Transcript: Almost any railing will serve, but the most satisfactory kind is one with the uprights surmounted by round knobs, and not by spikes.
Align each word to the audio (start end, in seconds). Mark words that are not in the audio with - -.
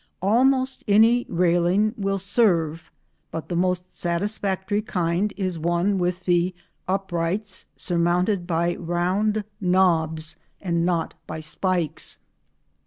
Almost 0.23 0.83
any 0.87 1.27
railing 1.29 1.93
will 1.95 2.17
serve, 2.17 2.89
but 3.29 3.49
the 3.49 3.55
most 3.55 3.95
satisfactory 3.95 4.81
kind 4.81 5.31
is 5.37 5.59
one 5.59 5.99
with 5.99 6.21
the 6.21 6.55
uprights 6.87 7.67
surmounted 7.75 8.47
by 8.47 8.75
round 8.77 9.43
knobs, 9.61 10.37
and 10.59 10.83
not 10.83 11.13
by 11.27 11.39
spikes. 11.39 12.17